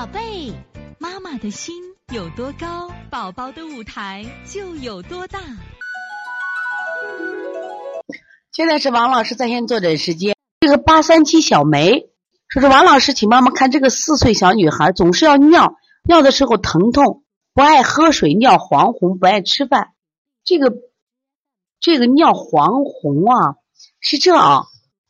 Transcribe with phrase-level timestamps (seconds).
[0.00, 0.50] 宝贝，
[0.98, 1.74] 妈妈的心
[2.10, 5.38] 有多高，宝宝的舞台就有多大。
[8.50, 10.34] 现在是王老师在线坐诊时间。
[10.60, 12.08] 这个八三七小梅
[12.48, 15.74] 说是王老师，请妈妈看这个四岁小女孩总是要尿，
[16.04, 17.22] 尿的时候疼痛，
[17.52, 19.88] 不爱喝水，尿黄红，不爱吃饭。
[20.44, 20.72] 这个
[21.78, 23.56] 这个尿黄红啊，
[24.00, 24.62] 是这啊，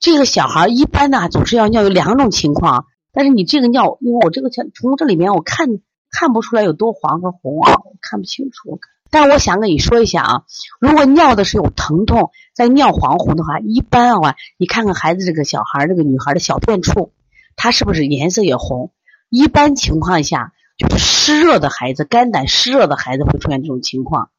[0.00, 2.86] 这个小孩一般呢总是要尿，有两种情况。
[3.18, 5.66] 但是你这个尿，因为我这个从从这里面我看
[6.08, 8.78] 看不出来有多黄和红啊，我看不清楚。
[9.10, 10.42] 但我想跟你说一下啊，
[10.78, 17.12] 如果尿的是有疼痛，在尿黄红的话，一般啊，你看看孩子这个小孩这个女孩的小便处，
[17.56, 18.92] 它是不是颜色也红？
[19.30, 24.30] 一般情况下，就是湿热的孩子，肝胆湿热的孩子会出现这种情况。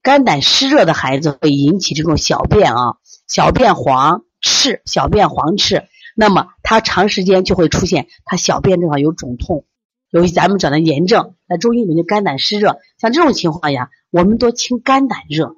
[0.00, 2.96] 肝胆湿热的孩子会引起这种小便啊，
[3.28, 5.84] 小便黄赤，小便黄赤。
[6.14, 9.64] 那么他长时间就会出现，他小便正好有肿痛，
[10.10, 15.56] 由于咱们讲的炎症，那中医里面就肝胆湿热，像这种情况呀，我们多清肝胆热，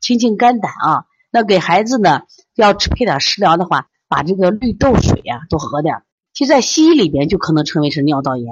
[0.00, 1.04] 清清肝胆啊。
[1.32, 2.22] 那给孩子呢，
[2.54, 6.02] 要配点食疗的话，把这个绿豆水呀多喝点。
[6.32, 8.48] 其实，在西医里边就可能称为是尿道炎，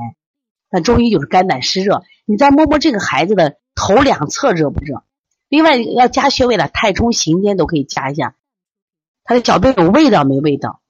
[0.71, 2.03] 那中医就是肝胆湿热。
[2.25, 5.03] 你再摸摸这个孩子的头两侧热不热？
[5.49, 8.37] 另外要加穴位的太冲、行间都可以加一下。
[9.25, 10.81] 他的小便有味道没味道？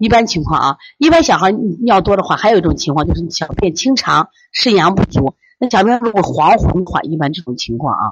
[0.00, 5.34] 一般情况啊，一般小孩尿多的话，还有一种情况就是小便清长，肾阳不足。
[5.58, 8.04] 那小便如果黄红的话，一般这种情况啊。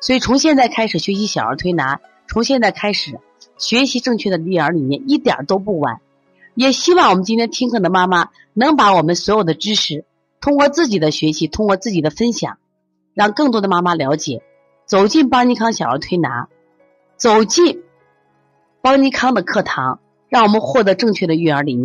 [0.00, 3.18] 所以从现在开始学习小儿推拿，从现在开始
[3.58, 6.00] 学习正确的育儿理念，一点都不晚。
[6.54, 10.04] 也希望我们今天听课的妈妈能把我们所有的知识，
[10.40, 12.58] 通过自己的学习，通过自己的分享，
[13.14, 14.44] 让更多的妈妈了解，
[14.86, 16.48] 走进邦尼康小儿推拿，
[17.16, 17.82] 走进
[18.80, 19.98] 邦尼康的课堂。
[20.30, 21.78] 让我们获得正确的育儿理念。